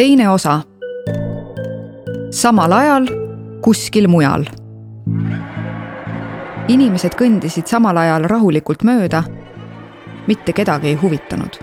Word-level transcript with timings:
teine 0.00 0.30
osa. 0.30 0.60
samal 2.30 2.72
ajal 2.72 3.06
kuskil 3.62 4.08
mujal. 4.08 4.44
inimesed 6.68 7.12
kõndisid 7.12 7.68
samal 7.68 7.96
ajal 7.96 8.24
rahulikult 8.24 8.82
mööda. 8.82 9.22
mitte 10.26 10.52
kedagi 10.52 10.88
ei 10.88 10.94
huvitanud. 10.94 11.58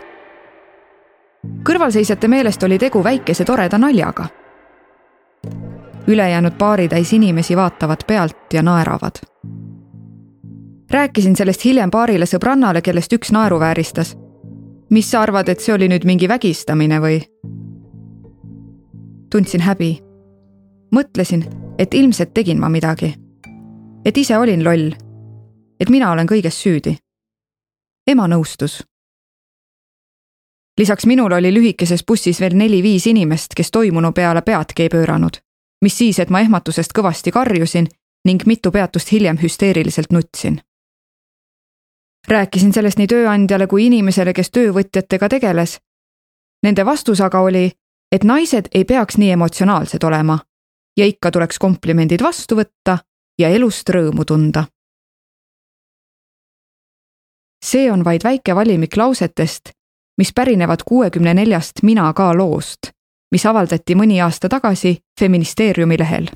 kõrvalseisjate 1.69 2.27
meelest 2.27 2.63
oli 2.63 2.77
tegu 2.77 3.03
väikese 3.03 3.45
toreda 3.45 3.77
naljaga. 3.77 4.25
ülejäänud 6.07 6.53
baaritäis 6.57 7.13
inimesi 7.13 7.57
vaatavad 7.57 8.05
pealt 8.07 8.53
ja 8.53 8.61
naeravad. 8.61 9.15
rääkisin 10.91 11.35
sellest 11.35 11.65
hiljem 11.65 11.91
paarile 11.91 12.25
sõbrannale, 12.25 12.81
kellest 12.81 13.13
üks 13.13 13.31
naeruvääristas 13.31 14.17
mis 14.89 15.11
sa 15.11 15.21
arvad, 15.21 15.49
et 15.49 15.59
see 15.59 15.73
oli 15.73 15.89
nüüd 15.89 16.05
mingi 16.05 16.29
vägistamine 16.29 17.01
või? 17.01 17.23
Tundsin 19.29 19.61
häbi. 19.61 20.03
mõtlesin, 20.95 21.45
et 21.77 21.93
ilmselt 21.93 22.33
tegin 22.33 22.59
ma 22.59 22.69
midagi. 22.69 23.15
et 24.05 24.17
ise 24.17 24.37
olin 24.37 24.63
loll. 24.63 24.91
et 25.79 25.89
mina 25.89 26.11
olen 26.11 26.27
kõiges 26.27 26.61
süüdi. 26.63 26.97
ema 28.07 28.27
nõustus. 28.27 28.83
lisaks 30.77 31.05
minul 31.05 31.31
oli 31.31 31.53
lühikeses 31.53 32.03
bussis 32.07 32.39
veel 32.39 32.55
neli-viis 32.55 33.07
inimest, 33.07 33.55
kes 33.55 33.71
toimunu 33.71 34.11
peale 34.11 34.41
peadki 34.41 34.83
ei 34.83 34.89
pööranud. 34.89 35.37
mis 35.81 35.97
siis, 35.97 36.19
et 36.19 36.29
ma 36.29 36.39
ehmatusest 36.39 36.91
kõvasti 36.93 37.31
karjusin 37.31 37.87
ning 38.25 38.45
mitu 38.45 38.71
peatust 38.71 39.11
hiljem 39.11 39.37
hüsteeriliselt 39.37 40.11
nutsin 40.11 40.61
rääkisin 42.27 42.73
sellest 42.73 42.97
nii 42.97 43.07
tööandjale 43.07 43.67
kui 43.67 43.85
inimesele, 43.85 44.33
kes 44.33 44.51
töövõtjatega 44.51 45.29
tegeles. 45.29 45.77
Nende 46.63 46.85
vastus 46.85 47.21
aga 47.21 47.41
oli, 47.41 47.71
et 48.11 48.23
naised 48.23 48.69
ei 48.73 48.85
peaks 48.85 49.17
nii 49.17 49.31
emotsionaalsed 49.31 50.03
olema 50.03 50.39
ja 50.97 51.05
ikka 51.05 51.31
tuleks 51.31 51.59
komplimendid 51.59 52.23
vastu 52.23 52.55
võtta 52.55 52.97
ja 53.39 53.49
elust 53.49 53.89
rõõmu 53.89 54.25
tunda. 54.25 54.65
see 57.65 57.91
on 57.91 58.03
vaid 58.05 58.23
väike 58.23 58.55
valimik 58.55 58.97
lausetest, 58.97 59.69
mis 60.17 60.33
pärinevad 60.33 60.83
kuuekümne 60.85 61.33
neljast 61.33 61.83
Mina 61.83 62.13
ka 62.13 62.33
loost, 62.37 62.91
mis 63.31 63.45
avaldati 63.45 63.95
mõni 63.95 64.21
aasta 64.23 64.49
tagasi 64.49 64.97
Feministeeriumi 65.19 65.97
lehel. 65.99 66.29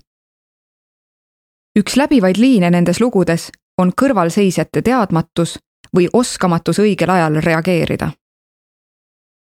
üks 1.80 1.95
läbivaid 1.95 2.38
liine 2.38 2.69
nendes 2.69 3.00
lugudes 3.00 3.52
on 3.78 3.94
kõrvalseisjate 4.02 4.81
teadmatus 4.81 5.59
või 5.95 6.08
oskamatus 6.13 6.80
õigel 6.80 7.09
ajal 7.09 7.41
reageerida. 7.41 8.11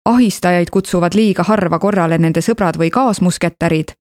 Ahistajaid 0.08 0.70
kutsuvad 0.70 1.14
liiga 1.14 1.42
harva 1.42 1.78
korrale 1.78 2.18
nende 2.18 2.40
sõbrad 2.40 2.78
või 2.80 2.90
kaasmusketärid, 2.90 3.92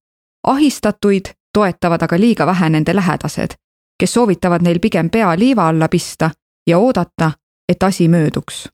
ahistatuid 0.44 1.33
toetavad 1.53 2.03
aga 2.03 2.19
liiga 2.19 2.45
vähe 2.47 2.69
nende 2.69 2.95
lähedased, 2.95 3.58
kes 3.99 4.14
soovitavad 4.14 4.64
neil 4.64 4.80
pigem 4.80 5.09
pea 5.09 5.33
liiva 5.39 5.67
alla 5.67 5.88
pista 5.88 6.31
ja 6.67 6.80
oodata, 6.80 7.31
et 7.69 7.83
asi 7.83 8.08
mööduks. 8.08 8.69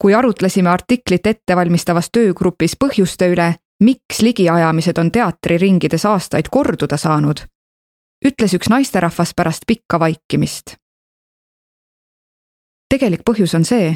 kui 0.00 0.14
arutlesime 0.14 0.70
artiklit 0.70 1.26
ettevalmistavas 1.26 2.08
töögrupis 2.12 2.76
põhjuste 2.84 3.26
üle, 3.28 3.54
miks 3.84 4.22
ligiajamised 4.22 4.98
on 4.98 5.10
teatriringides 5.12 6.06
aastaid 6.06 6.48
korduda 6.50 6.96
saanud, 6.96 7.40
ütles 8.24 8.54
üks 8.54 8.70
naisterahvas 8.70 9.34
pärast 9.36 9.66
pikka 9.66 10.00
vaikimist 10.00 10.80
tegelik 12.90 13.22
põhjus 13.24 13.54
on 13.54 13.64
see, 13.64 13.94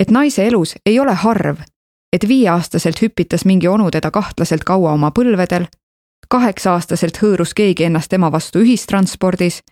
et 0.00 0.10
naise 0.10 0.46
elus 0.46 0.74
ei 0.86 1.00
ole 1.00 1.14
harv, 1.14 1.56
et 2.12 2.28
viieaastaselt 2.28 3.02
hüpitas 3.02 3.44
mingi 3.44 3.68
onu 3.68 3.90
teda 3.90 4.10
kahtlaselt 4.10 4.64
kaua 4.64 4.92
oma 4.92 5.10
põlvedel, 5.10 5.66
kaheksa-aastaselt 6.28 7.18
hõõrus 7.22 7.54
keegi 7.54 7.84
ennast 7.84 8.08
tema 8.10 8.32
vastu 8.32 8.58
ühistranspordis, 8.58 9.62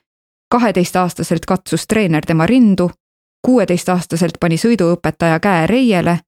kaheteistaastaselt 0.51 1.47
katsus 1.47 1.87
treener 1.87 2.27
tema 2.27 2.47
rindu, 2.47 2.91
kuueteistaastaselt 3.47 4.41
pani 4.41 4.57
sõiduõpetaja 4.57 5.41
käe 5.41 5.67
reiele, 5.67 6.19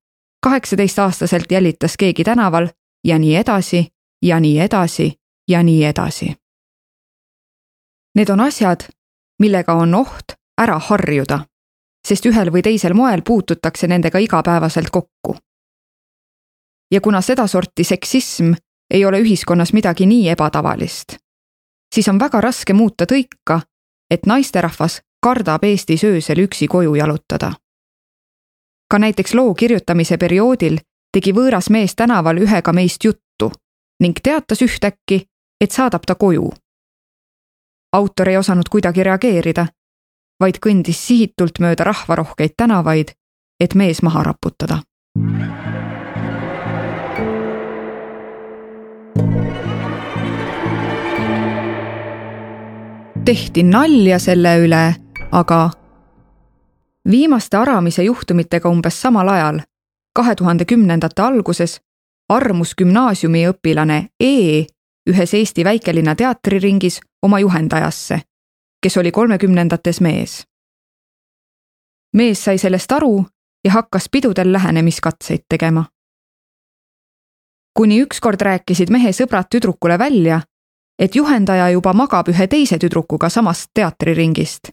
kaheksateistaastaselt 0.42 1.52
jälitas 1.52 1.96
keegi 1.96 2.24
tänaval 2.24 2.68
ja 3.04 3.18
nii 3.18 3.36
edasi 3.36 3.86
ja 4.22 4.40
nii 4.40 4.58
edasi 4.60 5.12
ja 5.48 5.62
nii 5.62 5.84
edasi. 5.84 6.34
Need 8.14 8.28
on 8.28 8.40
asjad, 8.40 8.86
millega 9.42 9.74
on 9.74 9.94
oht 9.94 10.38
ära 10.60 10.78
harjuda 10.78 11.40
sest 12.08 12.26
ühel 12.26 12.52
või 12.52 12.62
teisel 12.62 12.94
moel 12.94 13.22
puututakse 13.22 13.86
nendega 13.86 14.18
igapäevaselt 14.18 14.90
kokku. 14.90 15.36
ja 16.90 17.00
kuna 17.00 17.20
sedasorti 17.20 17.84
seksism 17.84 18.52
ei 18.90 19.04
ole 19.04 19.20
ühiskonnas 19.20 19.72
midagi 19.72 20.06
nii 20.06 20.28
ebatavalist, 20.28 21.16
siis 21.94 22.08
on 22.08 22.18
väga 22.18 22.40
raske 22.40 22.72
muuta 22.72 23.04
tõika, 23.04 23.60
et 24.10 24.26
naisterahvas 24.26 25.00
kardab 25.22 25.64
Eestis 25.64 26.04
öösel 26.04 26.38
üksi 26.38 26.66
koju 26.68 26.94
jalutada. 26.94 27.52
ka 28.90 28.98
näiteks 28.98 29.34
loo 29.34 29.54
kirjutamise 29.54 30.16
perioodil 30.16 30.78
tegi 31.12 31.32
võõras 31.32 31.70
mees 31.70 31.94
tänaval 31.94 32.38
ühega 32.38 32.72
meist 32.72 33.04
juttu 33.04 33.52
ning 34.00 34.18
teatas 34.22 34.62
ühtäkki, 34.62 35.26
et 35.60 35.70
saadab 35.70 36.02
ta 36.06 36.14
koju. 36.14 36.52
autor 37.92 38.28
ei 38.28 38.36
osanud 38.36 38.68
kuidagi 38.70 39.02
reageerida 39.02 39.66
vaid 40.40 40.58
kõndis 40.62 40.98
sihitult 41.06 41.60
mööda 41.60 41.84
rahvarohkeid 41.84 42.56
tänavaid, 42.56 43.14
et 43.60 43.74
mees 43.74 44.02
maha 44.02 44.22
raputada. 44.22 44.82
tehti 53.24 53.62
nalja 53.62 54.18
selle 54.18 54.58
üle, 54.60 54.94
aga 55.32 55.70
viimaste 57.08 57.56
Aramise 57.56 58.04
juhtumitega 58.04 58.68
umbes 58.68 59.00
samal 59.00 59.28
ajal, 59.28 59.60
kahe 60.12 60.34
tuhande 60.36 60.64
kümnendate 60.68 61.22
alguses, 61.22 61.78
armus 62.28 62.74
gümnaasiumiõpilane 62.76 63.98
E 64.20 64.66
ühes 65.08 65.34
Eesti 65.34 65.64
väikelinna 65.64 66.14
teatriringis 66.14 67.00
oma 67.22 67.40
juhendajasse 67.40 68.20
kes 68.84 68.96
oli 68.96 69.10
kolmekümnendates 69.10 70.00
mees. 70.00 70.46
mees 72.16 72.44
sai 72.44 72.58
sellest 72.58 72.92
aru 72.92 73.24
ja 73.64 73.72
hakkas 73.72 74.08
pidudel 74.12 74.52
lähenemiskatseid 74.52 75.44
tegema. 75.48 75.84
kuni 77.78 78.02
ükskord 78.02 78.40
rääkisid 78.40 78.90
mehe 78.90 79.12
sõbrad 79.12 79.48
tüdrukule 79.50 79.98
välja, 79.98 80.40
et 80.98 81.14
juhendaja 81.14 81.70
juba 81.70 81.92
magab 81.92 82.28
ühe 82.28 82.46
teise 82.46 82.78
tüdrukuga 82.78 83.28
samast 83.28 83.70
teatriringist 83.74 84.68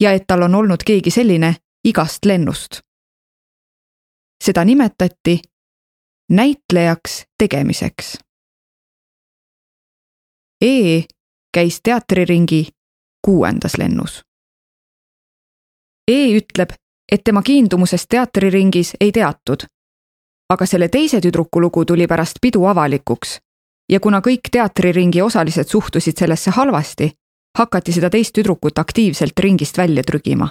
ja 0.00 0.12
et 0.12 0.24
tal 0.26 0.42
on 0.42 0.54
olnud 0.54 0.84
keegi 0.84 1.10
selline 1.10 1.54
igast 1.84 2.24
lennust. 2.24 2.80
seda 4.44 4.64
nimetati 4.64 5.40
näitlejaks 6.30 7.24
tegemiseks. 7.38 8.18
E 10.60 11.02
käis 11.54 11.80
teatriringi 11.82 12.77
kuuendas 13.24 13.78
lennus. 13.78 14.22
E 16.08 16.36
ütleb, 16.36 16.70
et 17.12 17.24
tema 17.24 17.42
kiindumusest 17.42 18.06
teatriringis 18.08 18.96
ei 19.00 19.12
teatud. 19.12 19.66
aga 20.48 20.66
selle 20.66 20.88
teise 20.88 21.20
tüdruku 21.20 21.60
lugu 21.60 21.84
tuli 21.84 22.06
pärast 22.06 22.38
pidu 22.40 22.64
avalikuks 22.64 23.38
ja 23.92 24.00
kuna 24.00 24.20
kõik 24.24 24.48
teatriringi 24.52 25.22
osalised 25.22 25.68
suhtusid 25.68 26.16
sellesse 26.16 26.50
halvasti, 26.50 27.10
hakati 27.58 27.92
seda 27.92 28.10
teist 28.10 28.32
tüdrukut 28.32 28.78
aktiivselt 28.78 29.38
ringist 29.38 29.78
välja 29.78 30.02
trügima. 30.02 30.48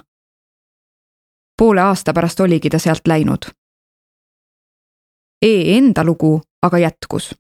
poole 1.57 1.81
aasta 1.81 2.13
pärast 2.13 2.39
oligi 2.39 2.69
ta 2.69 2.79
sealt 2.79 3.07
läinud. 3.07 3.49
E 5.41 5.77
enda 5.77 6.03
lugu 6.03 6.41
aga 6.61 6.77
jätkus. 6.77 7.35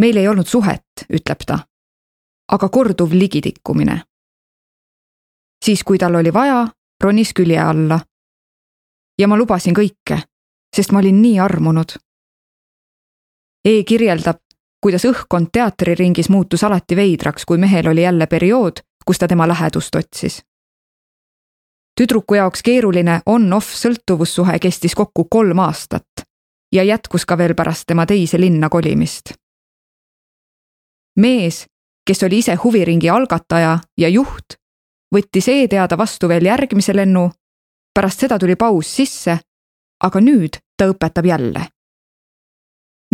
meil 0.00 0.16
ei 0.16 0.28
olnud 0.28 0.46
suhet, 0.46 0.86
ütleb 1.12 1.44
ta 1.46 1.69
aga 2.50 2.68
korduv 2.68 3.12
ligitikkumine. 3.12 4.02
siis, 5.64 5.84
kui 5.84 5.98
tal 5.98 6.14
oli 6.14 6.32
vaja, 6.32 6.66
ronis 7.02 7.32
külje 7.32 7.58
alla. 7.58 8.00
ja 9.18 9.28
ma 9.28 9.36
lubasin 9.36 9.74
kõike, 9.74 10.22
sest 10.76 10.92
ma 10.92 10.98
olin 10.98 11.22
nii 11.22 11.40
armunud. 11.40 11.96
E 13.64 13.82
kirjeldab, 13.84 14.38
kuidas 14.80 15.04
õhkkond 15.04 15.50
teatriringis 15.52 16.28
muutus 16.28 16.64
alati 16.64 16.96
veidraks, 16.96 17.44
kui 17.44 17.58
mehel 17.58 17.88
oli 17.88 18.02
jälle 18.02 18.26
periood, 18.26 18.80
kus 19.06 19.18
ta 19.18 19.28
tema 19.28 19.48
lähedust 19.48 19.94
otsis. 19.94 20.42
tüdruku 22.00 22.34
jaoks 22.34 22.62
keeruline 22.62 23.20
on-off 23.26 23.74
sõltuvussuhe 23.74 24.58
kestis 24.58 24.94
kokku 24.94 25.24
kolm 25.30 25.58
aastat 25.58 26.24
ja 26.72 26.82
jätkus 26.82 27.26
ka 27.26 27.38
veel 27.38 27.54
pärast 27.54 27.84
tema 27.86 28.06
teise 28.06 28.40
linna 28.40 28.68
kolimist. 28.68 29.32
mees, 31.16 31.66
kes 32.06 32.22
oli 32.22 32.38
ise 32.38 32.54
huviringi 32.54 33.10
algataja 33.10 33.78
ja 33.98 34.08
juht, 34.08 34.56
võttis 35.14 35.48
e-teada 35.48 35.98
vastu 35.98 36.28
veel 36.28 36.44
järgmise 36.46 36.96
lennu. 36.96 37.30
pärast 37.94 38.20
seda 38.20 38.38
tuli 38.38 38.56
paus 38.56 38.96
sisse, 38.96 39.38
aga 40.00 40.20
nüüd 40.20 40.58
ta 40.76 40.86
õpetab 40.88 41.26
jälle. 41.26 41.66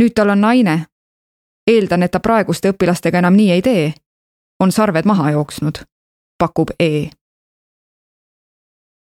nüüd 0.00 0.12
tal 0.14 0.30
on 0.30 0.40
naine. 0.40 0.86
eeldan, 1.66 2.02
et 2.02 2.10
ta 2.10 2.20
praeguste 2.20 2.70
õpilastega 2.70 3.18
enam 3.18 3.34
nii 3.34 3.50
ei 3.50 3.62
tee. 3.62 3.94
on 4.60 4.72
sarved 4.72 5.04
maha 5.04 5.30
jooksnud, 5.30 5.78
pakub 6.38 6.70
E. 6.78 7.10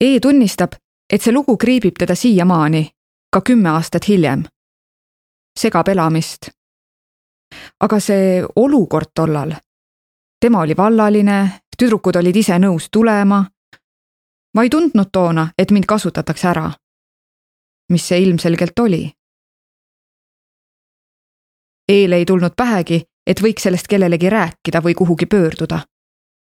E 0.00 0.20
tunnistab, 0.20 0.72
et 1.12 1.22
see 1.22 1.32
lugu 1.32 1.56
kriibib 1.56 1.98
teda 1.98 2.14
siiamaani, 2.14 2.90
ka 3.32 3.40
kümme 3.40 3.68
aastat 3.68 4.08
hiljem. 4.08 4.44
segab 5.58 5.88
elamist. 5.88 6.50
aga 7.80 8.00
see 8.00 8.44
olukord 8.56 9.10
tollal, 9.14 9.52
tema 10.40 10.60
oli 10.60 10.76
vallaline, 10.76 11.60
tüdrukud 11.78 12.16
olid 12.16 12.36
ise 12.36 12.58
nõus 12.58 12.88
tulema. 12.92 13.44
ma 14.54 14.62
ei 14.62 14.70
tundnud 14.70 15.08
toona, 15.12 15.48
et 15.58 15.70
mind 15.70 15.84
kasutatakse 15.86 16.48
ära. 16.48 16.70
mis 17.90 18.08
see 18.08 18.22
ilmselgelt 18.22 18.78
oli 18.78 19.12
Eele 21.90 22.16
ei 22.16 22.24
tulnud 22.24 22.52
pähegi, 22.56 23.02
et 23.26 23.40
võiks 23.42 23.64
sellest 23.66 23.88
kellelegi 23.90 24.30
rääkida 24.30 24.78
või 24.82 24.94
kuhugi 24.94 25.26
pöörduda. 25.26 25.80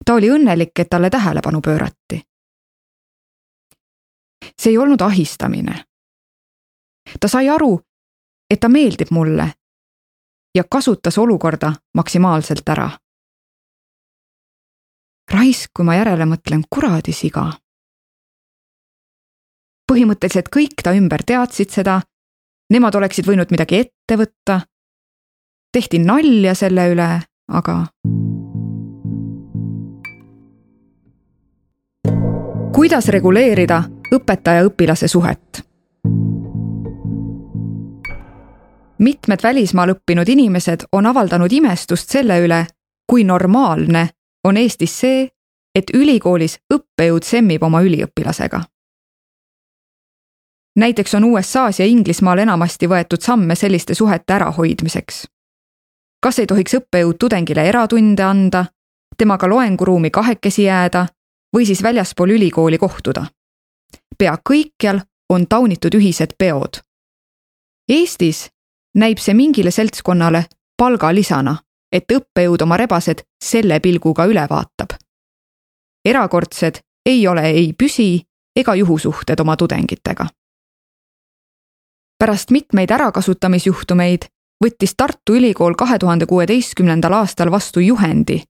ta 0.04 0.14
oli 0.14 0.30
õnnelik, 0.30 0.72
et 0.78 0.88
talle 0.90 1.10
tähelepanu 1.10 1.60
pöörati. 1.60 2.22
see 4.60 4.70
ei 4.70 4.78
olnud 4.78 5.00
ahistamine. 5.00 5.84
ta 7.20 7.28
sai 7.28 7.48
aru, 7.48 7.80
et 8.50 8.60
ta 8.60 8.68
meeldib 8.68 9.10
mulle 9.10 9.52
ja 10.54 10.64
kasutas 10.70 11.18
olukorda 11.18 11.72
maksimaalselt 11.94 12.68
ära. 12.68 12.90
Raisk, 15.38 15.70
kui 15.76 15.86
ma 15.86 15.96
järele 15.98 16.26
mõtlen, 16.26 16.64
kuradi 16.70 17.12
siga. 17.12 17.52
põhimõtteliselt 19.88 20.50
kõik 20.52 20.82
ta 20.84 20.92
ümber 20.92 21.22
teadsid 21.24 21.70
seda, 21.72 22.00
nemad 22.70 22.94
oleksid 22.94 23.24
võinud 23.24 23.48
midagi 23.50 23.78
ette 23.80 24.18
võtta 24.20 24.60
tehti 25.72 25.98
nalja 25.98 26.54
selle 26.54 26.88
üle, 26.92 27.08
aga. 27.48 27.76
kuidas 32.74 33.08
reguleerida 33.08 33.82
õpetaja-õpilase 34.14 35.08
suhet? 35.08 35.64
mitmed 38.98 39.42
välismaal 39.42 39.94
õppinud 39.94 40.28
inimesed 40.28 40.88
on 40.92 41.06
avaldanud 41.06 41.52
imestust 41.52 42.10
selle 42.10 42.40
üle, 42.42 42.64
kui 43.06 43.24
normaalne 43.24 44.08
on 44.48 44.56
Eestis 44.56 44.94
see, 45.00 45.28
et 45.74 45.90
ülikoolis 45.94 46.58
õppejõud 46.74 47.24
semmib 47.24 47.62
oma 47.62 47.82
üliõpilasega. 47.84 48.62
näiteks 50.76 51.14
on 51.14 51.24
USA-s 51.24 51.80
ja 51.80 51.86
Inglismaal 51.86 52.38
enamasti 52.38 52.86
võetud 52.86 53.20
samme 53.20 53.54
selliste 53.54 53.94
suhete 53.94 54.32
ärahoidmiseks 54.32 55.26
kas 56.22 56.38
ei 56.38 56.46
tohiks 56.46 56.74
õppejõud 56.78 57.18
tudengile 57.18 57.64
eratunde 57.68 58.22
anda, 58.22 58.64
temaga 59.18 59.48
loenguruumi 59.48 60.10
kahekesi 60.10 60.66
jääda 60.66 61.06
või 61.56 61.66
siis 61.66 61.82
väljaspool 61.82 62.34
ülikooli 62.36 62.78
kohtuda. 62.78 63.26
pea 64.18 64.38
kõikjal 64.50 65.00
on 65.30 65.46
taunitud 65.46 65.94
ühised 65.94 66.34
peod. 66.38 66.80
Eestis 67.88 68.50
näib 68.94 69.18
see 69.18 69.34
mingile 69.34 69.70
seltskonnale 69.70 70.44
palgalisana, 70.76 71.56
et 71.92 72.04
õppejõud 72.12 72.62
oma 72.62 72.76
rebased 72.76 73.22
selle 73.44 73.80
pilguga 73.80 74.26
üle 74.26 74.46
vaatab. 74.50 74.98
erakordsed 76.04 76.80
ei 77.06 77.26
ole 77.28 77.42
ei 77.50 77.72
püsi 77.72 78.22
ega 78.56 78.74
juhusuhted 78.74 79.40
oma 79.40 79.56
tudengitega. 79.56 80.26
pärast 82.18 82.50
mitmeid 82.50 82.90
ärakasutamisjuhtumeid 82.90 84.26
võttis 84.64 84.94
Tartu 84.96 85.34
Ülikool 85.34 85.74
kahe 85.74 85.98
tuhande 85.98 86.26
kuueteistkümnendal 86.26 87.12
aastal 87.12 87.50
vastu 87.50 87.80
juhendi, 87.80 88.42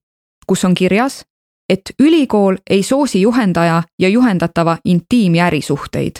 kus 0.47 0.65
on 0.65 0.73
kirjas, 0.73 1.25
et 1.69 1.81
ülikool 1.99 2.57
ei 2.69 2.83
soosi 2.83 3.21
juhendaja 3.21 3.83
ja 3.99 4.09
juhendatava 4.09 4.77
intiim- 4.87 5.35
ja 5.35 5.45
ärisuhteid. 5.45 6.15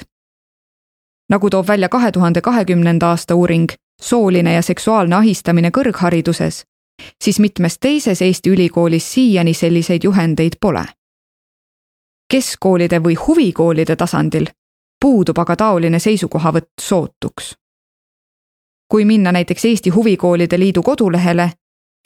nagu 1.30 1.50
toob 1.50 1.68
välja 1.68 1.90
kahe 1.90 2.12
tuhande 2.12 2.42
kahekümnenda 2.42 3.08
aasta 3.08 3.36
uuring 3.36 3.70
Sooline 4.02 4.54
ja 4.54 4.62
seksuaalne 4.62 5.16
ahistamine 5.16 5.70
kõrghariduses, 5.70 6.64
siis 7.24 7.40
mitmes 7.40 7.78
teises 7.80 8.22
Eesti 8.22 8.50
ülikoolis 8.50 9.14
siiani 9.14 9.54
selliseid 9.54 10.04
juhendeid 10.04 10.60
pole. 10.62 10.86
keskkoolide 12.34 13.00
või 13.04 13.16
huvikoolide 13.28 13.96
tasandil 13.96 14.46
puudub 15.02 15.38
aga 15.38 15.56
taoline 15.56 16.00
seisukohavõtt 16.00 16.82
sootuks 16.82 17.56
kui 18.92 19.06
minna 19.06 19.32
näiteks 19.32 19.66
Eesti 19.66 19.90
Huvikoolide 19.90 20.60
Liidu 20.60 20.84
kodulehele, 20.84 21.52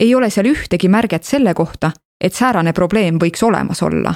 ei 0.00 0.14
ole 0.14 0.30
seal 0.30 0.46
ühtegi 0.46 0.88
märget 0.88 1.24
selle 1.24 1.54
kohta, 1.54 1.90
et 2.20 2.34
säärane 2.34 2.72
probleem 2.72 3.18
võiks 3.18 3.42
olemas 3.42 3.82
olla. 3.82 4.14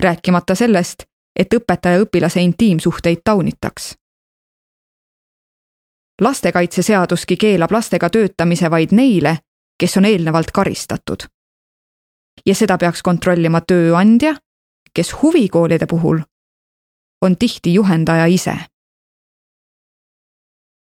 rääkimata 0.00 0.54
sellest, 0.54 1.02
et 1.36 1.54
õpetaja-õpilase 1.54 2.40
intiimsuhteid 2.40 3.20
taunitaks. 3.24 3.94
lastekaitseseaduski 6.20 7.36
keelab 7.36 7.70
lastega 7.72 8.10
töötamise 8.10 8.70
vaid 8.70 8.92
neile, 8.92 9.36
kes 9.82 9.96
on 9.98 10.04
eelnevalt 10.06 10.54
karistatud. 10.54 11.26
ja 12.46 12.54
seda 12.54 12.78
peaks 12.78 13.02
kontrollima 13.02 13.60
tööandja, 13.60 14.36
kes 14.94 15.10
huvikoolide 15.22 15.86
puhul 15.90 16.22
on 17.22 17.36
tihti 17.36 17.74
juhendaja 17.74 18.26
ise 18.26 18.54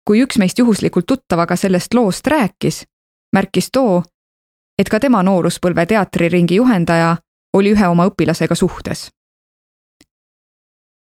kui 0.06 0.20
üks 0.22 0.38
meist 0.38 0.58
juhuslikult 0.58 1.06
tuttavaga 1.06 1.56
sellest 1.56 1.94
loost 1.94 2.26
rääkis, 2.26 2.84
märkis 3.32 3.70
too, 3.72 4.02
et 4.78 4.88
ka 4.88 5.00
tema 5.00 5.22
nooruspõlve 5.22 5.86
teatriringi 5.88 6.60
juhendaja 6.60 7.16
oli 7.56 7.72
ühe 7.72 7.88
oma 7.88 8.06
õpilasega 8.10 8.54
suhtes. 8.54 9.08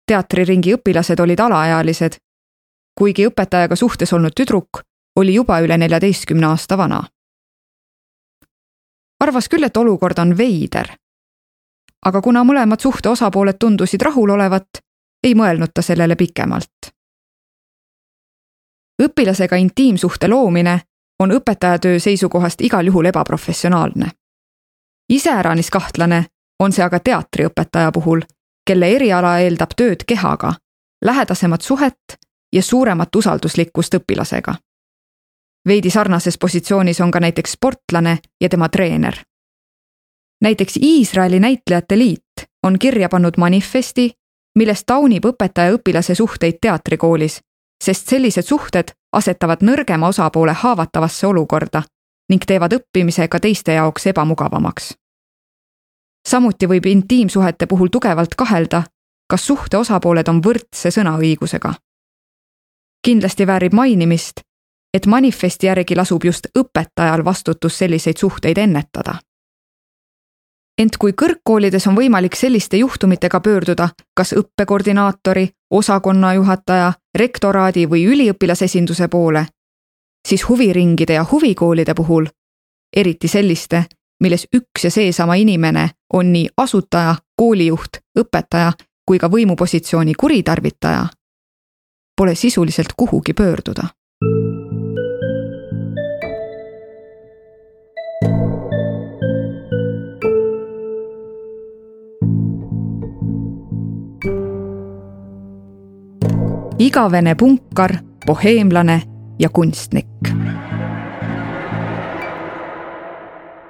teatriringi 0.06 0.74
õpilased 0.74 1.20
olid 1.22 1.40
alaealised, 1.40 2.16
kuigi 2.98 3.28
õpetajaga 3.30 3.76
suhtes 3.76 4.12
olnud 4.12 4.34
tüdruk 4.36 4.82
oli 5.16 5.34
juba 5.34 5.60
üle 5.60 5.78
neljateistkümne 5.78 6.46
aasta 6.46 6.78
vana. 6.78 7.04
Arvas 9.20 9.48
küll, 9.48 9.64
et 9.64 9.76
olukord 9.76 10.18
on 10.18 10.36
veider. 10.38 10.96
aga 12.06 12.20
kuna 12.22 12.44
mõlemad 12.44 12.80
suhte 12.80 13.08
osapooled 13.08 13.58
tundusid 13.60 14.02
rahul 14.02 14.30
olevat, 14.30 14.68
ei 15.24 15.34
mõelnud 15.34 15.70
ta 15.74 15.82
sellele 15.82 16.16
pikemalt 16.16 16.92
õpilasega 19.02 19.56
intiimsuhte 19.56 20.28
loomine 20.28 20.80
on 21.18 21.30
õpetajatöö 21.30 21.98
seisukohast 21.98 22.60
igal 22.60 22.86
juhul 22.86 23.04
ebaprofessionaalne. 23.04 24.10
iseäranis 25.08 25.70
kahtlane 25.70 26.24
on 26.58 26.72
see 26.72 26.84
aga 26.84 27.00
teatriõpetaja 27.00 27.92
puhul, 27.92 28.20
kelle 28.66 28.86
eriala 28.86 29.38
eeldab 29.38 29.70
tööd 29.76 30.04
kehaga, 30.06 30.52
lähedasemat 31.04 31.62
suhet 31.62 32.18
ja 32.52 32.62
suuremat 32.62 33.16
usalduslikkust 33.16 33.94
õpilasega. 33.94 34.54
Veidi 35.68 35.90
sarnases 35.90 36.38
positsioonis 36.38 37.00
on 37.00 37.10
ka 37.10 37.20
näiteks 37.20 37.52
sportlane 37.52 38.18
ja 38.40 38.48
tema 38.48 38.68
treener. 38.68 39.14
näiteks 40.42 40.76
Iisraeli 40.82 41.40
Näitlejate 41.40 41.98
Liit 41.98 42.48
on 42.62 42.78
kirja 42.78 43.08
pannud 43.08 43.34
manifesti, 43.36 44.10
milles 44.58 44.84
taunib 44.86 45.24
õpetaja-õpilase 45.24 46.14
suhteid 46.14 46.58
teatrikoolis 46.60 47.40
sest 47.84 48.08
sellised 48.08 48.42
suhted 48.42 48.92
asetavad 49.12 49.64
nõrgema 49.64 50.08
osapoole 50.08 50.52
haavatavasse 50.52 51.26
olukorda 51.26 51.82
ning 52.30 52.44
teevad 52.46 52.76
õppimise 52.76 53.26
ka 53.28 53.40
teiste 53.40 53.72
jaoks 53.72 54.06
ebamugavamaks. 54.06 54.94
samuti 56.28 56.66
võib 56.66 56.86
intiimsuhete 56.86 57.66
puhul 57.66 57.88
tugevalt 57.88 58.34
kahelda, 58.34 58.82
kas 59.30 59.46
suhte 59.46 59.76
osapooled 59.76 60.28
on 60.28 60.42
võrdse 60.42 60.90
sõnaõigusega. 60.90 61.74
kindlasti 63.04 63.46
väärib 63.46 63.72
mainimist, 63.72 64.40
et 64.94 65.06
manifesti 65.06 65.66
järgi 65.66 65.96
lasub 65.96 66.24
just 66.24 66.46
õpetajal 66.58 67.24
vastutus 67.24 67.78
selliseid 67.78 68.16
suhteid 68.16 68.58
ennetada. 68.58 69.14
Ent 70.78 70.96
kui 70.96 71.12
kõrgkoolides 71.12 71.86
on 71.90 71.96
võimalik 71.96 72.36
selliste 72.36 72.76
juhtumitega 72.76 73.40
pöörduda 73.40 73.88
kas 74.16 74.32
õppekoordinaatori, 74.32 75.48
osakonnajuhataja, 75.70 76.92
rektoraadi 77.18 77.86
või 77.90 78.06
üliõpilasesinduse 78.08 79.08
poole, 79.08 79.46
siis 80.28 80.48
huviringide 80.48 81.18
ja 81.18 81.26
huvikoolide 81.32 81.94
puhul, 81.94 82.26
eriti 82.96 83.28
selliste, 83.28 83.84
milles 84.24 84.46
üks 84.56 84.84
ja 84.84 84.90
seesama 84.90 85.34
inimene 85.34 85.90
on 86.12 86.32
nii 86.32 86.48
asutaja, 86.56 87.14
koolijuht, 87.36 88.00
õpetaja 88.18 88.72
kui 89.06 89.18
ka 89.18 89.28
võimupositsiooni 89.30 90.14
kuritarvitaja, 90.14 91.06
pole 92.16 92.34
sisuliselt 92.34 92.92
kuhugi 92.96 93.34
pöörduda 93.34 93.88
igavene 106.90 107.34
punkar, 107.34 107.92
boheemlane 108.26 109.02
ja 109.38 109.48
kunstnik. 109.48 110.06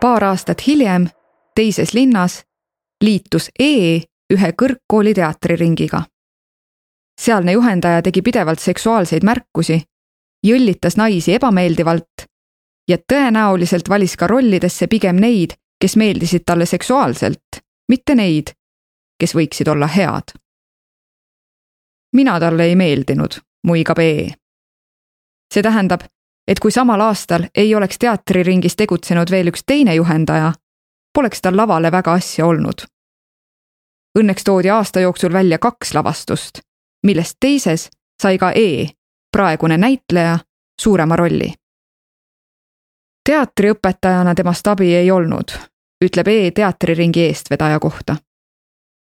paar 0.00 0.25
aastat 0.25 0.67
hiljem, 0.67 1.09
teises 1.55 1.93
linnas, 1.95 2.45
liitus 3.05 3.50
E 3.59 4.00
ühe 4.33 4.50
kõrgkooli 4.62 5.15
teatriringiga. 5.15 6.03
sealne 7.21 7.53
juhendaja 7.53 8.03
tegi 8.03 8.23
pidevalt 8.23 8.59
seksuaalseid 8.59 9.25
märkusi, 9.25 9.83
jõllitas 10.47 10.97
naisi 10.97 11.35
ebameeldivalt 11.35 12.25
ja 12.89 12.97
tõenäoliselt 13.12 13.89
valis 13.89 14.17
ka 14.17 14.27
rollidesse 14.27 14.87
pigem 14.87 15.17
neid, 15.17 15.50
kes 15.81 15.97
meeldisid 15.97 16.43
talle 16.47 16.67
seksuaalselt, 16.67 17.61
mitte 17.89 18.15
neid, 18.15 18.57
kes 19.21 19.35
võiksid 19.35 19.69
olla 19.69 19.87
head 19.87 20.41
mina 22.12 22.40
talle 22.40 22.64
ei 22.64 22.76
meeldinud, 22.76 23.40
muigab 23.67 23.99
E. 23.99 24.35
see 25.55 25.62
tähendab, 25.62 26.00
et 26.49 26.61
kui 26.61 26.71
samal 26.71 27.00
aastal 27.00 27.47
ei 27.55 27.75
oleks 27.75 27.99
teatriringis 27.99 28.76
tegutsenud 28.76 29.31
veel 29.31 29.49
üks 29.49 29.62
teine 29.67 29.95
juhendaja, 29.95 30.52
poleks 31.14 31.43
tal 31.43 31.57
lavale 31.57 31.93
väga 31.93 32.12
asja 32.12 32.47
olnud. 32.47 32.87
Õnneks 34.19 34.45
toodi 34.45 34.71
aasta 34.71 35.00
jooksul 35.00 35.33
välja 35.33 35.59
kaks 35.59 35.95
lavastust, 35.95 36.61
millest 37.07 37.37
teises 37.40 37.88
sai 38.23 38.38
ka 38.38 38.52
E, 38.52 38.87
praegune 39.33 39.79
näitleja, 39.79 40.38
suurema 40.81 41.17
rolli. 41.17 41.52
teatriõpetajana 43.29 44.35
temast 44.35 44.67
abi 44.67 44.95
ei 44.95 45.11
olnud, 45.11 45.52
ütleb 46.05 46.29
E 46.29 46.50
teatriringi 46.50 47.21
eestvedaja 47.21 47.79
kohta. 47.79 48.17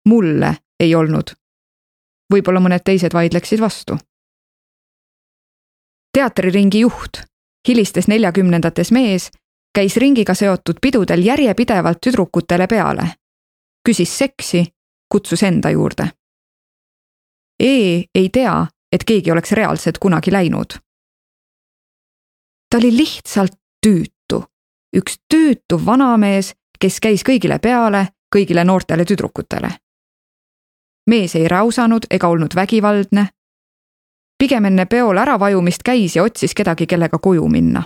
mulle 0.08 0.56
ei 0.80 0.94
olnud. 0.94 1.34
Võib-olla 2.34 2.60
mõned 2.60 2.82
teised 2.84 3.14
vaidleksid 3.14 3.62
vastu 3.62 3.98
teatriringi 6.14 6.80
juht, 6.80 7.22
hilistes 7.68 8.08
neljakümnendates 8.08 8.92
mees, 8.92 9.30
käis 9.74 9.96
ringiga 9.96 10.34
seotud 10.34 10.78
pidudel 10.80 11.24
järjepidevalt 11.26 12.00
tüdrukutele 12.00 12.66
peale. 12.66 13.08
küsis 13.88 14.18
seksi, 14.18 14.64
kutsus 15.12 15.42
enda 15.42 15.70
juurde. 15.70 16.08
E 17.60 18.04
ei 18.14 18.28
tea, 18.32 18.66
et 18.92 19.04
keegi 19.04 19.30
oleks 19.30 19.52
reaalselt 19.52 19.98
kunagi 19.98 20.32
läinud. 20.32 20.78
ta 22.70 22.78
oli 22.78 22.96
lihtsalt 22.96 23.52
tüütu, 23.86 24.44
üks 24.96 25.18
tüütu 25.34 25.86
vanamees, 25.86 26.54
kes 26.80 27.00
käis 27.00 27.22
kõigile 27.22 27.58
peale, 27.58 28.08
kõigile 28.36 28.64
noortele 28.64 29.04
tüdrukutele. 29.04 29.70
Mees 31.10 31.36
ei 31.36 31.48
räusanud 31.48 32.06
ega 32.10 32.28
olnud 32.28 32.54
vägivaldne, 32.54 33.26
pigem 34.38 34.64
enne 34.64 34.86
peol 34.86 35.18
äravajumist 35.18 35.82
käis 35.84 36.16
ja 36.16 36.22
otsis 36.22 36.54
kedagi, 36.54 36.86
kellega 36.86 37.18
koju 37.18 37.48
minna. 37.48 37.82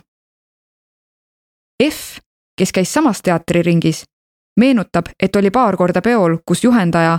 F, 1.84 2.18
kes 2.58 2.72
käis 2.72 2.92
samas 2.94 3.22
teatriringis, 3.22 4.04
meenutab, 4.60 5.06
et 5.22 5.36
oli 5.36 5.50
paar 5.50 5.76
korda 5.76 6.02
peol, 6.02 6.38
kus 6.46 6.64
juhendaja 6.64 7.18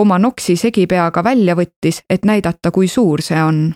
oma 0.00 0.18
noksi 0.18 0.56
segipeaga 0.56 1.24
välja 1.24 1.54
võttis, 1.56 2.02
et 2.10 2.24
näidata, 2.24 2.70
kui 2.70 2.88
suur 2.88 3.22
see 3.22 3.42
on. 3.42 3.74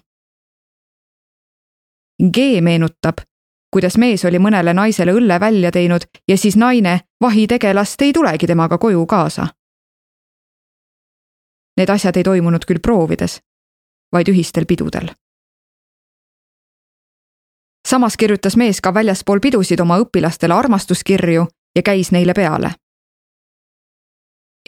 G 2.32 2.60
meenutab, 2.62 3.20
kuidas 3.74 3.98
mees 3.98 4.24
oli 4.24 4.38
mõnele 4.38 4.74
naisele 4.74 5.12
õlle 5.12 5.40
välja 5.40 5.70
teinud 5.74 6.06
ja 6.28 6.38
siis 6.38 6.56
naine 6.56 7.00
vahitegelast 7.20 8.02
ei 8.02 8.12
tulegi 8.12 8.46
temaga 8.46 8.78
koju 8.78 9.06
kaasa. 9.06 9.46
Need 11.76 11.88
asjad 11.88 12.16
ei 12.16 12.22
toimunud 12.22 12.64
küll 12.66 12.78
proovides, 12.82 13.40
vaid 14.12 14.28
ühistel 14.28 14.66
pidudel. 14.66 15.10
samas 17.88 18.16
kirjutas 18.16 18.56
mees 18.56 18.80
ka 18.80 18.94
väljaspool 18.94 19.40
pidusid 19.40 19.80
oma 19.80 19.98
õpilastele 19.98 20.54
armastuskirju 20.54 21.46
ja 21.76 21.82
käis 21.82 22.10
neile 22.12 22.32
peale. 22.34 22.70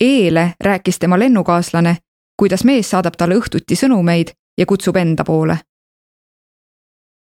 E-le 0.00 0.54
rääkis 0.60 0.98
tema 0.98 1.18
lennukaaslane, 1.18 1.96
kuidas 2.36 2.64
mees 2.64 2.90
saadab 2.90 3.16
talle 3.16 3.34
õhtuti 3.34 3.76
sõnumeid 3.76 4.34
ja 4.58 4.66
kutsub 4.66 4.96
enda 4.96 5.24
poole. 5.24 5.58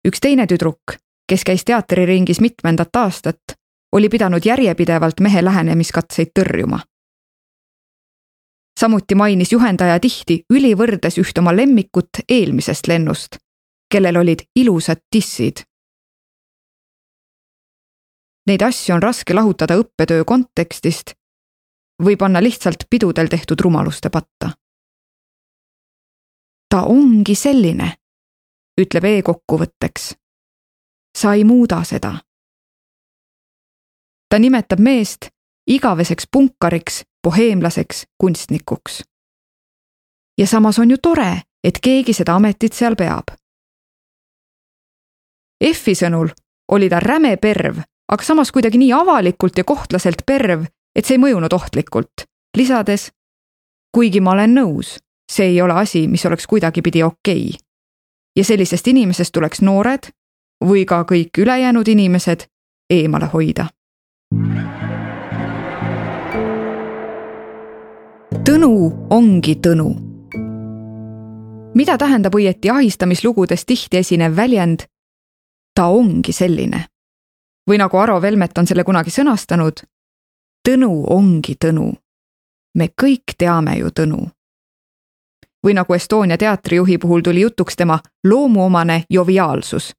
üks 0.08 0.20
teine 0.22 0.48
tüdruk, 0.48 0.98
kes 1.30 1.44
käis 1.44 1.66
teatriringis 1.66 2.42
mitmendat 2.42 2.96
aastat, 2.96 3.42
oli 3.92 4.10
pidanud 4.10 4.46
järjepidevalt 4.46 5.20
mehe 5.20 5.46
lähenemiskatseid 5.46 6.32
tõrjuma 6.40 6.80
samuti 8.80 9.16
mainis 9.16 9.52
juhendaja 9.52 10.00
tihti 10.00 10.44
ülivõrdes 10.54 11.18
üht 11.22 11.38
oma 11.40 11.56
lemmikut 11.56 12.24
eelmisest 12.30 12.88
lennust, 12.88 13.38
kellel 13.92 14.18
olid 14.18 14.44
ilusad 14.56 15.02
tissid. 15.12 15.64
Neid 18.46 18.62
asju 18.62 18.96
on 18.96 19.02
raske 19.02 19.34
lahutada 19.34 19.78
õppetöö 19.80 20.26
kontekstist 20.26 21.16
või 22.04 22.18
panna 22.18 22.44
lihtsalt 22.44 22.86
pidudel 22.90 23.28
tehtud 23.28 23.62
rumaluste 23.62 24.10
patta. 24.10 24.52
ta 26.70 26.82
ongi 26.84 27.36
selline, 27.36 27.94
ütleb 28.82 29.04
E 29.06 29.22
kokkuvõtteks. 29.22 30.16
sa 31.18 31.34
ei 31.34 31.44
muuda 31.44 31.84
seda. 31.84 32.22
ta 34.30 34.40
nimetab 34.40 34.80
meest 34.80 35.35
igaveseks 35.68 36.28
punkariks 36.32 37.04
boheemlaseks 37.24 38.06
kunstnikuks. 38.18 39.04
ja 40.38 40.48
samas 40.48 40.80
on 40.80 40.92
ju 40.92 40.98
tore, 40.98 41.42
et 41.64 41.80
keegi 41.82 42.14
seda 42.14 42.36
ametit 42.36 42.74
seal 42.74 42.96
peab. 42.96 43.32
Effi 45.62 45.96
sõnul 45.96 46.30
oli 46.72 46.90
ta 46.90 47.00
räme 47.00 47.38
perv, 47.38 47.80
aga 48.12 48.24
samas 48.24 48.52
kuidagi 48.52 48.78
nii 48.78 48.92
avalikult 48.94 49.58
ja 49.58 49.64
kohtlaselt 49.64 50.26
perv, 50.26 50.66
et 50.96 51.06
see 51.06 51.16
ei 51.16 51.24
mõjunud 51.24 51.54
ohtlikult, 51.54 52.28
lisades. 52.58 53.12
kuigi 53.96 54.20
ma 54.20 54.32
olen 54.32 54.56
nõus, 54.56 54.98
see 55.32 55.46
ei 55.46 55.62
ole 55.62 55.74
asi, 55.74 56.08
mis 56.08 56.26
oleks 56.26 56.48
kuidagipidi 56.48 57.04
okei 57.04 57.48
okay. 57.48 57.60
ja 58.36 58.44
sellisest 58.44 58.88
inimesest 58.88 59.32
tuleks 59.32 59.62
noored 59.62 60.12
või 60.66 60.86
ka 60.86 61.04
kõik 61.04 61.38
ülejäänud 61.38 61.88
inimesed 61.88 62.48
eemale 62.90 63.26
hoida. 63.26 63.70
Tõnu 68.46 69.08
ongi 69.10 69.56
Tõnu. 69.56 69.90
mida 71.76 71.98
tähendab 71.98 72.36
õieti 72.36 72.70
ahistamislugudes 72.70 73.66
tihti 73.66 73.98
esinev 73.98 74.36
väljend 74.36 74.80
ta 75.76 75.88
ongi 75.88 76.32
selline? 76.32 76.86
või 77.70 77.78
nagu 77.78 77.98
Aro 77.98 78.22
Velmet 78.22 78.58
on 78.58 78.68
selle 78.68 78.84
kunagi 78.84 79.10
sõnastanud, 79.10 79.74
Tõnu 80.70 81.06
ongi 81.10 81.56
Tõnu. 81.66 81.94
me 82.78 82.88
kõik 83.02 83.34
teame 83.38 83.78
ju 83.78 83.88
Tõnu. 83.90 84.30
või 85.66 85.74
nagu 85.74 85.94
Estonia 85.94 86.38
teatrijuhi 86.38 86.98
puhul 86.98 87.22
tuli 87.22 87.42
jutuks 87.42 87.76
tema 87.76 88.00
loomuomane 88.24 89.04
joviaalsus, 89.10 89.94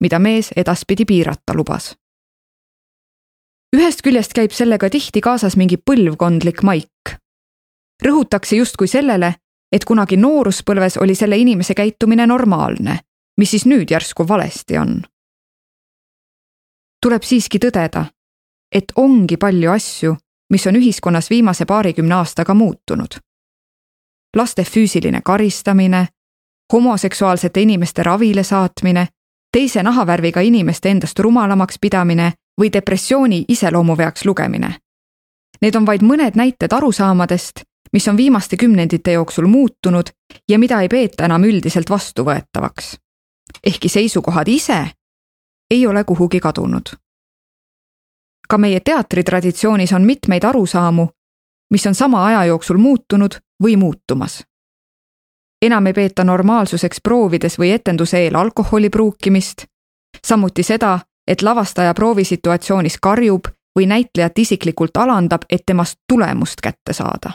mida 0.00 0.18
mees 0.18 0.52
edaspidi 0.56 1.04
piirata 1.04 1.54
lubas 1.54 1.96
ühest 3.76 4.02
küljest 4.02 4.32
käib 4.32 4.50
sellega 4.50 4.90
tihti 4.90 5.20
kaasas 5.20 5.56
mingi 5.56 5.76
põlvkondlik 5.76 6.62
maik 6.62 7.18
rõhutakse 8.04 8.56
justkui 8.56 8.88
sellele, 8.88 9.34
et 9.72 9.84
kunagi 9.84 10.16
nooruspõlves 10.16 10.96
oli 11.00 11.14
selle 11.14 11.36
inimese 11.36 11.74
käitumine 11.74 12.26
normaalne, 12.26 12.98
mis 13.36 13.50
siis 13.50 13.66
nüüd 13.66 13.90
järsku 13.90 14.28
valesti 14.28 14.78
on. 14.78 15.02
tuleb 17.02 17.22
siiski 17.22 17.58
tõdeda, 17.58 18.04
et 18.74 18.92
ongi 18.96 19.36
palju 19.36 19.70
asju, 19.70 20.16
mis 20.50 20.66
on 20.66 20.76
ühiskonnas 20.76 21.30
viimase 21.30 21.64
paarikümne 21.64 22.14
aastaga 22.14 22.54
muutunud. 22.54 23.18
laste 24.36 24.62
füüsiline 24.64 25.20
karistamine, 25.24 26.06
homoseksuaalsete 26.72 27.60
inimeste 27.60 28.02
ravile 28.02 28.42
saatmine, 28.42 29.06
teise 29.52 29.82
nahavärviga 29.82 30.40
inimeste 30.40 30.88
endast 30.88 31.18
rumalamaks 31.18 31.78
pidamine 31.80 32.32
või 32.60 32.72
depressiooni 32.72 33.44
iseloomuveaks 33.48 34.24
lugemine. 34.24 34.74
Need 35.62 35.74
on 35.74 35.86
vaid 35.86 36.02
mõned 36.02 36.36
näited 36.36 36.72
arusaamadest, 36.72 37.62
mis 37.92 38.08
on 38.08 38.16
viimaste 38.16 38.56
kümnendite 38.56 39.12
jooksul 39.12 39.46
muutunud 39.46 40.06
ja 40.48 40.58
mida 40.58 40.80
ei 40.80 40.88
peeta 40.88 41.24
enam 41.24 41.44
üldiselt 41.44 41.90
vastuvõetavaks. 41.90 42.96
ehkki 43.66 43.88
seisukohad 43.88 44.48
ise 44.48 44.90
ei 45.70 45.86
ole 45.86 46.04
kuhugi 46.04 46.40
kadunud. 46.40 46.82
ka 48.48 48.58
meie 48.58 48.80
teatritraditsioonis 48.80 49.92
on 49.92 50.02
mitmeid 50.02 50.44
arusaamu, 50.44 51.08
mis 51.70 51.86
on 51.86 51.94
sama 51.94 52.26
aja 52.26 52.44
jooksul 52.44 52.76
muutunud 52.76 53.34
või 53.62 53.76
muutumas. 53.76 54.44
enam 55.62 55.86
ei 55.86 55.92
peeta 55.92 56.24
normaalsuseks 56.24 57.00
proovides 57.02 57.58
või 57.58 57.72
etenduse 57.72 58.18
eel 58.18 58.34
alkoholi 58.34 58.90
pruukimist, 58.90 59.64
samuti 60.26 60.62
seda, 60.62 60.98
et 61.26 61.42
lavastaja 61.42 61.94
proovisituatsioonis 61.94 62.98
karjub 63.02 63.44
või 63.78 63.86
näitlejat 63.86 64.38
isiklikult 64.38 64.96
alandab, 64.96 65.42
et 65.50 65.62
temast 65.66 65.98
tulemust 66.08 66.60
kätte 66.60 66.92
saada 66.92 67.30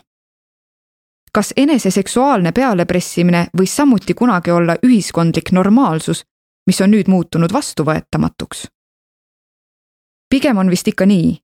kas 1.34 1.54
enese 1.58 1.92
seksuaalne 1.92 2.52
pealepressimine 2.52 3.48
võis 3.58 3.76
samuti 3.76 4.14
kunagi 4.14 4.52
olla 4.52 4.76
ühiskondlik 4.86 5.52
normaalsus, 5.52 6.24
mis 6.68 6.82
on 6.82 6.92
nüüd 6.92 7.10
muutunud 7.10 7.54
vastuvõetamatuks? 7.54 8.68
pigem 10.30 10.58
on 10.58 10.70
vist 10.70 10.88
ikka 10.88 11.06
nii, 11.06 11.38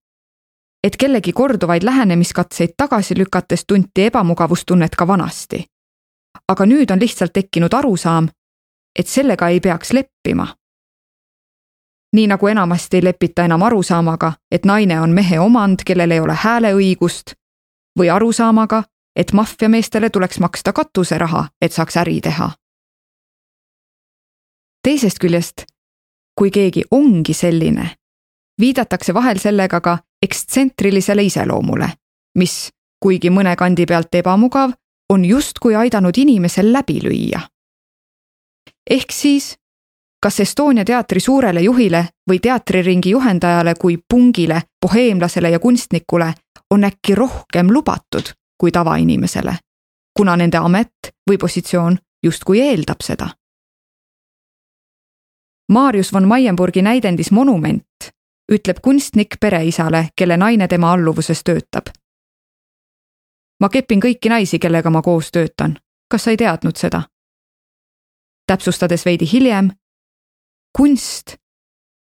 et 0.83 0.95
kellegi 0.97 1.33
korduvaid 1.33 1.83
lähenemiskatseid 1.83 2.73
tagasi 2.77 3.17
lükates 3.17 3.65
tunti 3.67 4.05
ebamugavustunnet 4.05 4.95
ka 4.95 5.07
vanasti. 5.07 5.65
aga 6.47 6.65
nüüd 6.65 6.91
on 6.91 6.99
lihtsalt 6.99 7.33
tekkinud 7.33 7.73
arusaam, 7.73 8.29
et 8.99 9.07
sellega 9.07 9.49
ei 9.49 9.59
peaks 9.59 9.93
leppima. 9.93 10.47
nii 12.15 12.27
nagu 12.27 12.47
enamasti 12.47 12.97
ei 12.97 13.03
lepita 13.03 13.45
enam 13.45 13.61
arusaamaga, 13.61 14.33
et 14.51 14.65
naine 14.65 15.01
on 15.01 15.09
mehe 15.09 15.39
omand, 15.39 15.79
kellel 15.85 16.11
ei 16.11 16.19
ole 16.19 16.33
hääleõigust, 16.33 17.33
või 17.99 18.09
arusaamaga, 18.09 18.83
et 19.15 19.33
maffiameestele 19.33 20.09
tuleks 20.09 20.39
maksta 20.39 20.73
katuseraha, 20.73 21.47
et 21.61 21.71
saaks 21.71 21.97
äri 21.97 22.21
teha. 22.21 22.51
teisest 24.83 25.19
küljest, 25.19 25.65
kui 26.39 26.51
keegi 26.51 26.83
ongi 26.91 27.33
selline, 27.33 27.89
viidatakse 28.59 29.13
vahel 29.13 29.39
sellega 29.39 29.81
ka 29.81 29.97
ekstsentrilisele 30.23 31.23
iseloomule, 31.23 31.89
mis, 32.35 32.69
kuigi 33.03 33.29
mõne 33.29 33.55
kandi 33.55 33.85
pealt 33.85 34.15
ebamugav, 34.15 34.71
on 35.09 35.25
justkui 35.25 35.75
aidanud 35.75 36.17
inimesel 36.17 36.73
läbi 36.73 36.99
lüüa. 37.03 37.41
ehk 38.89 39.11
siis, 39.11 39.55
kas 40.23 40.39
Estonia 40.39 40.85
teatri 40.85 41.19
suurele 41.19 41.61
juhile 41.61 42.05
või 42.29 42.39
teatriringi 42.39 43.09
juhendajale 43.09 43.73
kui 43.79 43.97
pungile, 44.09 44.61
boheemlasele 44.81 45.49
ja 45.49 45.59
kunstnikule 45.59 46.33
on 46.71 46.83
äkki 46.83 47.15
rohkem 47.15 47.71
lubatud 47.71 48.39
kui 48.59 48.71
tavainimesele, 48.71 49.55
kuna 50.17 50.35
nende 50.35 50.57
amet 50.57 51.13
või 51.29 51.37
positsioon 51.37 51.97
justkui 52.23 52.61
eeldab 52.61 53.01
seda. 53.03 53.29
Marius 55.69 56.13
von 56.13 56.27
Maienburgi 56.27 56.81
näidendis 56.81 57.31
Monument 57.31 57.85
ütleb 58.51 58.77
kunstnik 58.81 59.37
pereisale, 59.39 60.09
kelle 60.15 60.37
naine 60.37 60.67
tema 60.67 60.93
alluvuses 60.93 61.43
töötab. 61.43 61.93
ma 63.59 63.69
kepin 63.69 63.99
kõiki 63.99 64.29
naisi, 64.29 64.59
kellega 64.59 64.89
ma 64.89 65.01
koos 65.01 65.31
töötan, 65.31 65.77
kas 66.09 66.23
sa 66.23 66.31
ei 66.31 66.37
teadnud 66.37 66.75
seda? 66.75 67.01
täpsustades 68.47 69.05
veidi 69.05 69.29
hiljem. 69.33 69.69
kunst, 70.77 71.37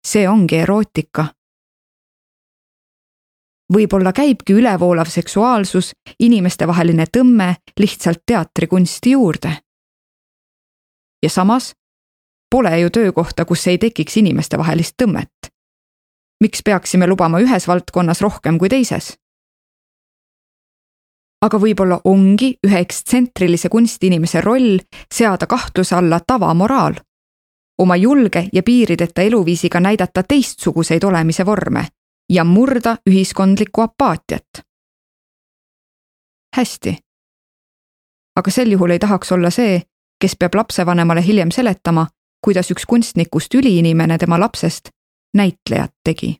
see 0.07 0.29
ongi 0.29 0.55
erootika. 0.55 1.25
Võib-olla 3.73 4.13
käibki 4.13 4.53
ülevoolav 4.53 5.09
seksuaalsus, 5.09 5.91
inimestevaheline 6.19 7.05
tõmme 7.17 7.55
lihtsalt 7.79 8.23
teatrikunsti 8.25 9.11
juurde. 9.11 9.57
ja 11.23 11.29
samas 11.29 11.73
pole 12.51 12.79
ju 12.79 12.89
töökohta, 12.89 13.45
kus 13.45 13.67
ei 13.67 13.77
tekiks 13.77 14.17
inimestevahelist 14.17 14.93
tõmmet 15.03 15.55
miks 16.41 16.63
peaksime 16.65 17.07
lubama 17.07 17.39
ühes 17.39 17.67
valdkonnas 17.67 18.21
rohkem 18.21 18.59
kui 18.59 18.69
teises? 18.69 19.15
aga 21.45 21.59
võib-olla 21.61 21.99
ongi 22.09 22.55
ühe 22.65 22.79
ekstsentriilise 22.81 23.69
kunstiinimese 23.69 24.41
roll 24.41 24.79
seada 25.13 25.45
kahtluse 25.45 25.93
alla 25.95 26.17
tavamoraal, 26.27 26.95
oma 27.77 27.97
julge 28.01 28.47
ja 28.53 28.63
piirideta 28.63 29.21
eluviisiga 29.21 29.79
näidata 29.79 30.23
teistsuguseid 30.23 31.03
olemise 31.03 31.45
vorme 31.45 31.85
ja 32.29 32.43
murda 32.43 32.97
ühiskondlikku 33.09 33.81
apaatiat. 33.81 34.65
hästi. 36.55 36.97
aga 38.35 38.51
sel 38.51 38.71
juhul 38.71 38.89
ei 38.89 38.99
tahaks 38.99 39.31
olla 39.31 39.49
see, 39.49 39.81
kes 40.21 40.35
peab 40.39 40.55
lapsevanemale 40.55 41.25
hiljem 41.25 41.51
seletama, 41.51 42.07
kuidas 42.45 42.71
üks 42.71 42.85
kunstnikust 42.87 43.53
üliinimene 43.53 44.17
tema 44.17 44.39
lapsest 44.39 44.89
näitlejat 45.33 45.91
tegi. 46.03 46.35